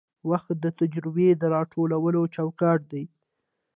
وخت 0.29 0.55
د 0.63 0.65
تجربې 0.79 1.27
د 1.41 1.43
راټولولو 1.55 2.21
چوکاټ 2.35 2.79
دی. 2.91 3.03